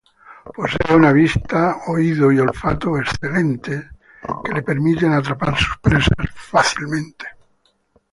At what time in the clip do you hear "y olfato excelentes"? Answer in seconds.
2.31-3.85